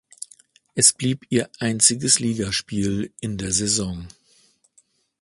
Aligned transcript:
Es 0.73 0.93
blieb 0.93 1.27
ihr 1.29 1.51
einziges 1.59 2.17
Ligaspiel 2.17 3.13
in 3.19 3.37
der 3.37 3.51
Saison. 3.51 4.07